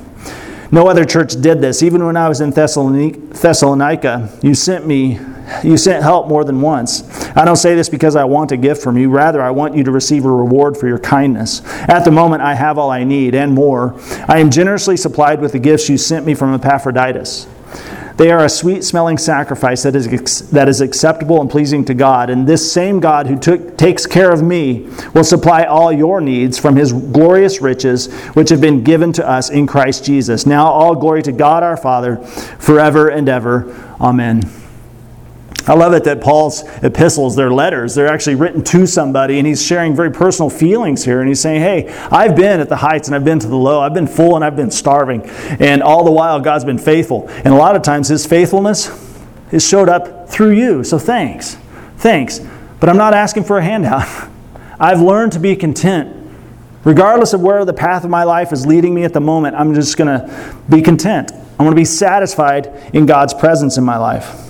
[0.72, 1.84] No other church did this.
[1.84, 5.20] Even when I was in Thessalonica, you sent me
[5.64, 7.04] you sent help more than once.
[7.36, 9.10] I don't say this because I want a gift from you.
[9.10, 11.62] Rather, I want you to receive a reward for your kindness.
[11.66, 14.00] At the moment, I have all I need and more.
[14.28, 17.48] I am generously supplied with the gifts you sent me from Epaphroditus.
[18.18, 22.30] They are a sweet smelling sacrifice that is, that is acceptable and pleasing to God.
[22.30, 26.58] And this same God who took, takes care of me will supply all your needs
[26.58, 30.46] from his glorious riches, which have been given to us in Christ Jesus.
[30.46, 33.74] Now, all glory to God our Father forever and ever.
[34.00, 34.65] Amen.
[35.68, 39.66] I love it that Paul's epistles, their letters, they're actually written to somebody, and he's
[39.66, 41.22] sharing very personal feelings here.
[41.22, 43.82] And he's saying, Hey, I've been at the heights and I've been to the low.
[43.82, 45.24] I've been full and I've been starving.
[45.60, 47.28] And all the while, God's been faithful.
[47.30, 48.88] And a lot of times, his faithfulness
[49.52, 50.84] has showed up through you.
[50.84, 51.58] So thanks.
[51.98, 52.40] Thanks.
[52.80, 54.30] But I'm not asking for a handout.
[54.80, 56.24] I've learned to be content.
[56.84, 59.74] Regardless of where the path of my life is leading me at the moment, I'm
[59.74, 61.32] just going to be content.
[61.58, 64.45] I want to be satisfied in God's presence in my life.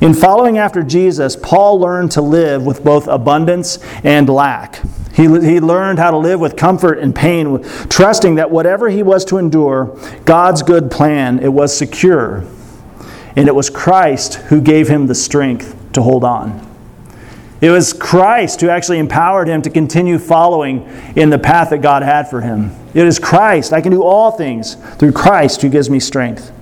[0.00, 4.80] In following after Jesus, Paul learned to live with both abundance and lack.
[5.14, 9.24] He, he learned how to live with comfort and pain, trusting that whatever he was
[9.26, 12.44] to endure, God's good plan, it was secure.
[13.36, 16.68] And it was Christ who gave him the strength to hold on.
[17.60, 22.02] It was Christ who actually empowered him to continue following in the path that God
[22.02, 22.72] had for him.
[22.92, 23.72] It is Christ.
[23.72, 26.52] I can do all things through Christ who gives me strength.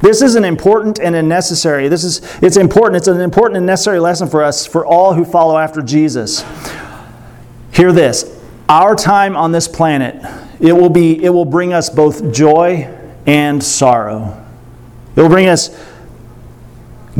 [0.00, 1.88] This is an important and a necessary.
[1.88, 2.96] This is it's important.
[2.96, 6.44] It's an important and necessary lesson for us for all who follow after Jesus.
[7.72, 8.36] Hear this.
[8.68, 10.24] Our time on this planet,
[10.60, 12.94] it will be it will bring us both joy
[13.26, 14.44] and sorrow.
[15.16, 15.76] It will bring us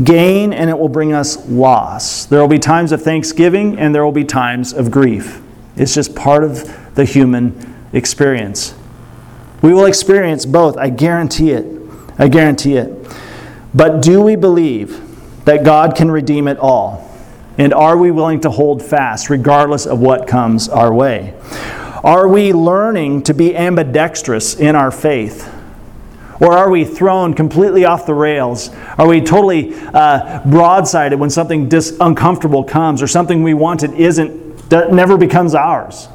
[0.03, 2.25] gain and it will bring us loss.
[2.25, 5.41] There will be times of thanksgiving and there will be times of grief.
[5.75, 8.73] It's just part of the human experience.
[9.61, 11.78] We will experience both, I guarantee it.
[12.19, 12.93] I guarantee it.
[13.73, 17.09] But do we believe that God can redeem it all?
[17.57, 21.33] And are we willing to hold fast regardless of what comes our way?
[22.03, 25.53] Are we learning to be ambidextrous in our faith?
[26.39, 28.69] Or are we thrown completely off the rails?
[28.97, 34.71] Are we totally uh, broadsided when something dis- uncomfortable comes or something we wanted isn't,
[34.71, 36.07] never becomes ours?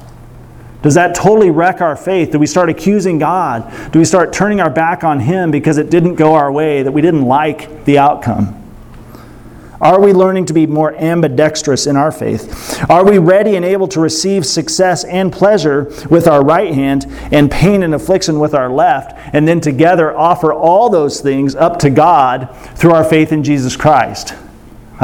[0.85, 2.33] Does that totally wreck our faith?
[2.33, 3.91] Do we start accusing God?
[3.91, 6.93] Do we start turning our back on Him because it didn't go our way, that
[6.93, 8.61] we didn't like the outcome?
[9.81, 12.85] Are we learning to be more ambidextrous in our faith?
[12.91, 17.51] Are we ready and able to receive success and pleasure with our right hand and
[17.51, 21.89] pain and affliction with our left, and then together offer all those things up to
[21.89, 24.35] God through our faith in Jesus Christ?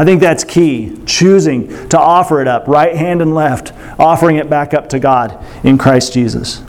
[0.00, 0.96] I think that's key.
[1.04, 5.44] Choosing to offer it up, right hand and left, offering it back up to God
[5.62, 6.62] in Christ Jesus.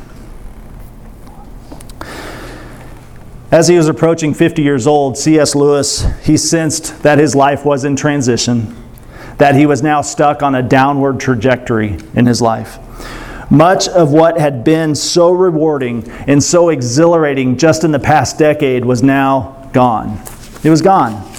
[3.50, 5.56] As he was approaching 50 years old, C.S.
[5.56, 8.76] Lewis, he sensed that his life was in transition,
[9.38, 12.80] that he was now stuck on a downward trajectory in his life.
[13.50, 18.84] Much of what had been so rewarding and so exhilarating just in the past decade
[18.84, 20.22] was now gone.
[20.66, 21.31] It was gone.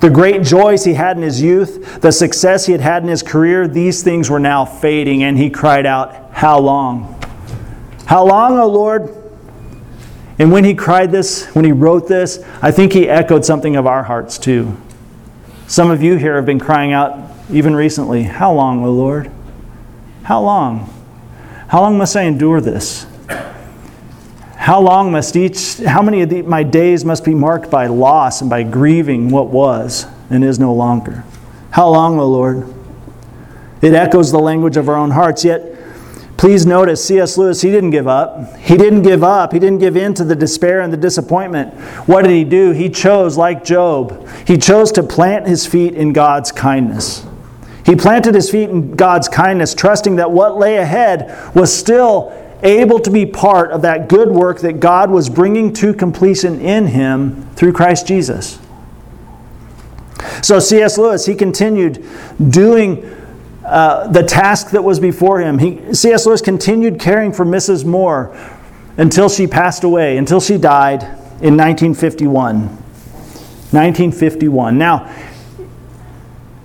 [0.00, 3.22] The great joys he had in his youth, the success he had had in his
[3.22, 7.22] career, these things were now fading, and he cried out, How long?
[8.06, 9.14] How long, O Lord?
[10.38, 13.86] And when he cried this, when he wrote this, I think he echoed something of
[13.86, 14.74] our hearts too.
[15.66, 19.30] Some of you here have been crying out even recently, How long, O Lord?
[20.22, 20.92] How long?
[21.68, 23.06] How long must I endure this?
[24.60, 28.42] How long must each, how many of the, my days must be marked by loss
[28.42, 31.24] and by grieving what was and is no longer?
[31.70, 32.72] How long, O Lord?
[33.80, 35.78] It echoes the language of our own hearts, yet
[36.36, 37.36] Please notice C.S.
[37.36, 38.56] Lewis, he didn't give up.
[38.56, 39.52] He didn't give up.
[39.52, 41.74] He didn't give in to the despair and the disappointment.
[42.06, 42.70] What did he do?
[42.70, 47.26] He chose, like Job, he chose to plant his feet in God's kindness.
[47.84, 52.32] He planted his feet in God's kindness, trusting that what lay ahead was still
[52.62, 56.88] able to be part of that good work that God was bringing to completion in
[56.88, 58.58] him through Christ Jesus.
[60.42, 60.98] So, C.S.
[60.98, 62.04] Lewis, he continued
[62.50, 63.04] doing
[63.64, 65.58] uh, the task that was before him.
[65.58, 66.26] He, C.S.
[66.26, 67.84] Lewis continued caring for Mrs.
[67.84, 68.36] Moore
[68.96, 71.02] until she passed away, until she died
[71.40, 72.80] in 1951.
[73.72, 74.76] 1951.
[74.76, 75.14] Now,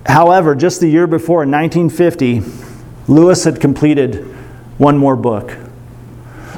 [0.06, 2.42] however, just the year before, in 1950,
[3.08, 4.26] Lewis had completed
[4.78, 5.56] one more book.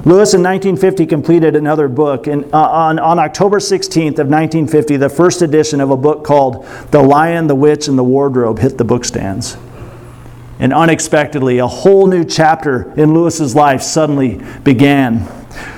[0.05, 2.27] Lewis in 1950 completed another book.
[2.27, 6.65] And uh, on, on October 16th of 1950, the first edition of a book called
[6.91, 9.59] The Lion, the Witch, and the Wardrobe hit the bookstands.
[10.59, 15.27] And unexpectedly, a whole new chapter in Lewis's life suddenly began.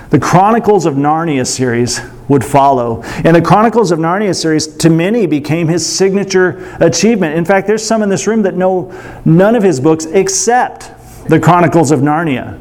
[0.10, 3.04] The Chronicles of Narnia series would follow.
[3.04, 7.36] And the Chronicles of Narnia series, to many, became his signature achievement.
[7.36, 8.92] In fact, there's some in this room that know
[9.26, 10.92] none of his books except
[11.28, 12.60] the Chronicles of Narnia.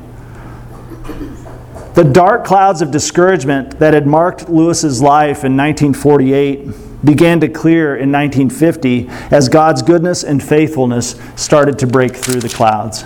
[1.99, 7.97] The dark clouds of discouragement that had marked Lewis's life in 1948 began to clear
[7.97, 13.05] in 1950 as God's goodness and faithfulness started to break through the clouds.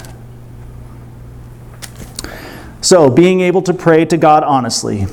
[2.82, 5.07] So, being able to pray to God honestly,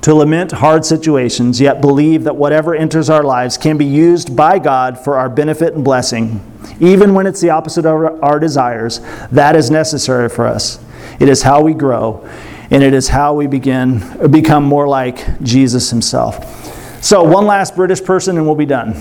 [0.00, 4.58] to lament hard situations, yet believe that whatever enters our lives can be used by
[4.58, 6.40] God for our benefit and blessing,
[6.80, 10.82] even when it's the opposite of our desires, that is necessary for us.
[11.20, 12.26] It is how we grow,
[12.70, 17.02] and it is how we begin become more like Jesus himself.
[17.02, 18.94] So, one last British person and we'll be done.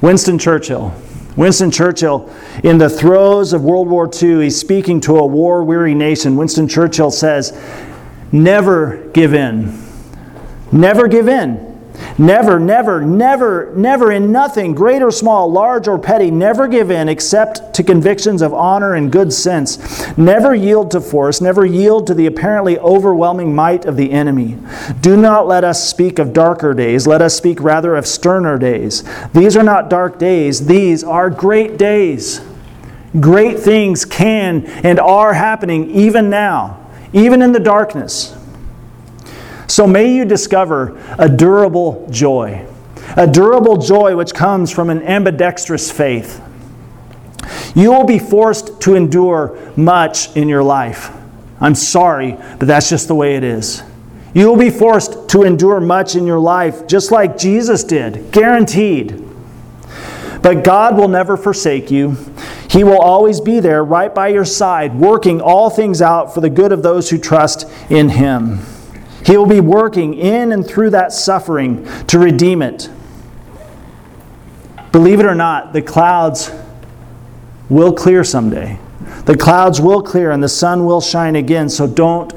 [0.00, 0.94] Winston Churchill.
[1.36, 2.32] Winston Churchill,
[2.62, 6.36] in the throes of World War II, he's speaking to a war weary nation.
[6.36, 7.58] Winston Churchill says,
[8.30, 9.76] Never give in.
[10.70, 11.73] Never give in.
[12.18, 17.08] Never, never, never, never in nothing, great or small, large or petty, never give in
[17.08, 20.16] except to convictions of honor and good sense.
[20.16, 24.58] Never yield to force, never yield to the apparently overwhelming might of the enemy.
[25.00, 29.02] Do not let us speak of darker days, let us speak rather of sterner days.
[29.32, 32.40] These are not dark days, these are great days.
[33.20, 36.80] Great things can and are happening even now,
[37.12, 38.36] even in the darkness.
[39.66, 42.66] So may you discover a durable joy,
[43.16, 46.42] a durable joy which comes from an ambidextrous faith.
[47.74, 51.10] You will be forced to endure much in your life.
[51.60, 53.82] I'm sorry, but that's just the way it is.
[54.34, 59.22] You will be forced to endure much in your life, just like Jesus did, guaranteed.
[60.42, 62.16] But God will never forsake you.
[62.68, 66.50] He will always be there, right by your side, working all things out for the
[66.50, 68.58] good of those who trust in Him.
[69.24, 72.90] He will be working in and through that suffering to redeem it.
[74.92, 76.52] Believe it or not, the clouds
[77.68, 78.78] will clear someday.
[79.24, 82.32] The clouds will clear and the sun will shine again, so don't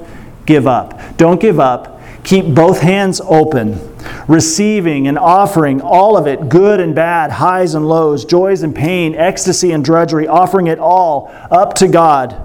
[0.45, 1.17] give up.
[1.17, 2.01] Don't give up.
[2.23, 3.79] Keep both hands open,
[4.27, 9.15] receiving and offering all of it, good and bad, highs and lows, joys and pain,
[9.15, 12.41] ecstasy and drudgery, offering it all up to God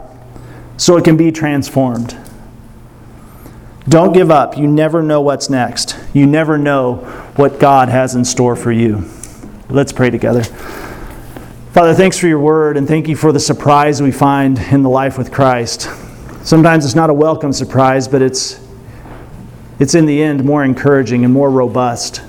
[0.76, 2.16] so it can be transformed.
[3.89, 4.57] Don't give up.
[4.57, 5.99] You never know what's next.
[6.12, 6.97] You never know
[7.37, 9.09] what God has in store for you.
[9.68, 10.45] Let's pray together.
[11.72, 14.91] Father, thanks for your word and thank you for the surprise we find in the
[14.91, 15.89] life with Christ.
[16.45, 18.61] Sometimes it's not a welcome surprise, but it's,
[19.78, 22.20] it's in the end more encouraging and more robust.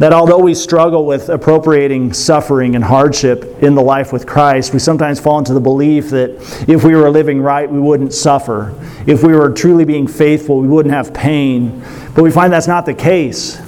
[0.00, 4.80] That although we struggle with appropriating suffering and hardship in the life with Christ, we
[4.80, 6.30] sometimes fall into the belief that
[6.68, 8.74] if we were living right, we wouldn't suffer.
[9.06, 11.80] If we were truly being faithful, we wouldn't have pain.
[12.14, 13.60] But we find that's not the case.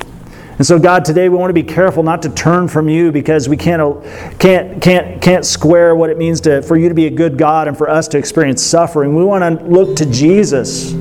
[0.59, 3.49] And so, God, today we want to be careful not to turn from you because
[3.49, 4.03] we can't,
[4.41, 7.69] can't, can't, can't square what it means to, for you to be a good God
[7.69, 9.15] and for us to experience suffering.
[9.15, 10.93] We want to look to Jesus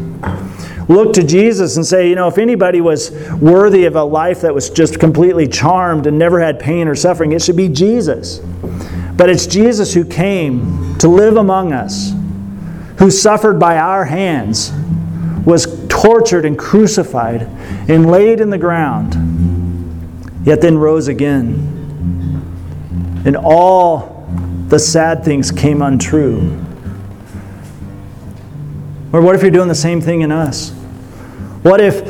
[0.88, 4.54] look to Jesus and say, you know, if anybody was worthy of a life that
[4.54, 8.40] was just completely charmed and never had pain or suffering, it should be Jesus.
[9.18, 12.14] But it's Jesus who came to live among us,
[13.00, 14.72] who suffered by our hands,
[15.46, 17.44] was tortured and crucified
[17.88, 19.16] and laid in the ground,
[20.46, 21.72] yet then rose again.
[23.26, 24.28] And all
[24.68, 26.64] the sad things came untrue.
[29.16, 30.72] Or what if you're doing the same thing in us?
[31.62, 32.04] What if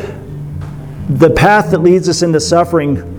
[1.07, 3.11] the path that leads us into suffering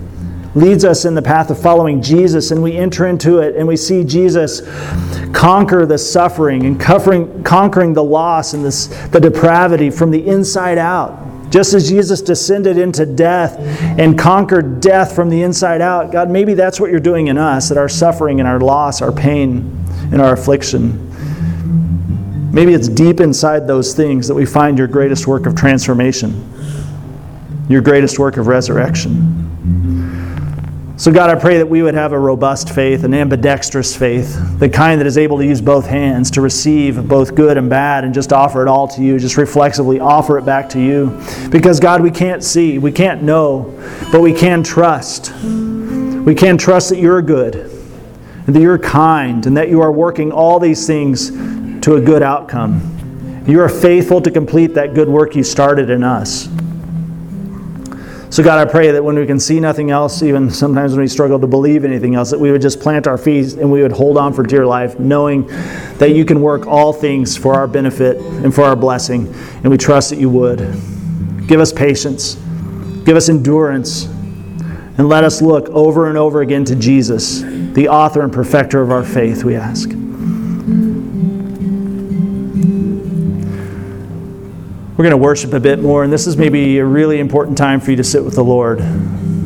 [0.57, 3.77] leads us in the path of following Jesus and we enter into it and we
[3.77, 4.63] see Jesus
[5.33, 10.79] conquer the suffering and covering, conquering the loss and this, the depravity from the inside
[10.79, 11.23] out?
[11.53, 13.57] Just as Jesus descended into death
[14.01, 17.69] and conquered death from the inside out, God, maybe that's what you're doing in us,
[17.69, 19.81] that our suffering and our loss, our pain
[20.11, 21.07] and our affliction
[22.57, 26.33] Maybe it's deep inside those things that we find your greatest work of transformation,
[27.69, 29.35] your greatest work of resurrection.
[30.97, 34.71] So, God, I pray that we would have a robust faith, an ambidextrous faith, the
[34.71, 38.15] kind that is able to use both hands to receive both good and bad and
[38.15, 41.23] just offer it all to you, just reflexively offer it back to you.
[41.51, 43.79] Because, God, we can't see, we can't know,
[44.11, 45.31] but we can trust.
[45.45, 47.57] We can trust that you're good,
[48.47, 51.31] and that you're kind, and that you are working all these things
[51.87, 53.45] to a good outcome.
[53.47, 56.49] You are faithful to complete that good work you started in us.
[58.35, 61.07] So, God, I pray that when we can see nothing else, even sometimes when we
[61.07, 63.93] struggle to believe anything else, that we would just plant our feet and we would
[63.93, 65.47] hold on for dear life, knowing
[65.99, 69.33] that you can work all things for our benefit and for our blessing.
[69.63, 70.59] And we trust that you would.
[71.47, 72.35] Give us patience,
[73.05, 78.23] give us endurance, and let us look over and over again to Jesus, the author
[78.23, 79.89] and perfecter of our faith, we ask.
[84.97, 87.81] We're going to worship a bit more, and this is maybe a really important time
[87.81, 88.79] for you to sit with the Lord.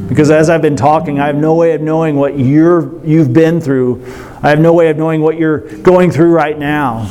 [0.08, 3.60] Because as I've been talking, I have no way of knowing what you're, you've been
[3.60, 4.04] through.
[4.42, 7.10] I have no way of knowing what you're going through right now.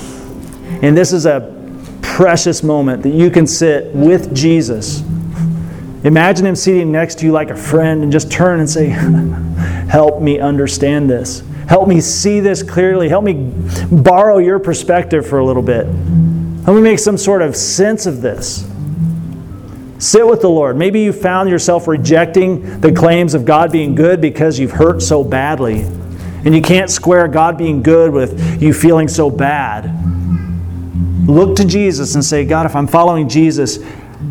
[0.82, 1.54] And this is a
[2.02, 5.02] precious moment that you can sit with Jesus.
[6.06, 8.88] Imagine him sitting next to you like a friend and just turn and say,
[9.90, 11.44] Help me understand this.
[11.68, 13.10] Help me see this clearly.
[13.10, 13.54] Help me
[13.92, 15.88] borrow your perspective for a little bit.
[16.66, 18.68] Let me make some sort of sense of this.
[20.00, 20.78] Sit with the Lord.
[20.78, 25.24] Maybe you found yourself rejecting the claims of God being good because you've hurt so
[25.24, 25.82] badly.
[25.82, 29.94] And you can't square God being good with you feeling so bad.
[31.28, 33.80] Look to Jesus and say, God, if I'm following Jesus,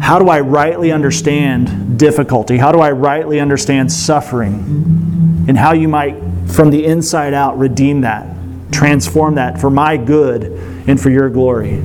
[0.01, 2.57] how do I rightly understand difficulty?
[2.57, 5.45] How do I rightly understand suffering?
[5.49, 6.17] And how you might,
[6.49, 8.35] from the inside out, redeem that,
[8.73, 10.45] transform that for my good
[10.89, 11.83] and for your glory.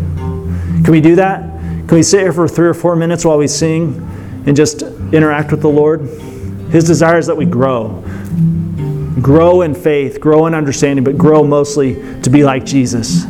[0.84, 1.42] Can we do that?
[1.88, 3.96] Can we sit here for three or four minutes while we sing
[4.46, 6.02] and just interact with the Lord?
[6.72, 8.04] His desire is that we grow.
[9.22, 13.24] Grow in faith, grow in understanding, but grow mostly to be like Jesus.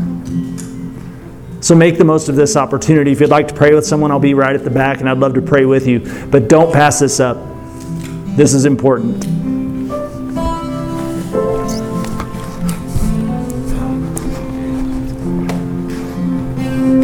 [1.60, 3.12] So make the most of this opportunity.
[3.12, 5.20] If you'd like to pray with someone, I'll be right at the back and I'd
[5.20, 6.00] love to pray with you.
[6.32, 7.38] But don't pass this up.
[8.36, 9.24] This is important.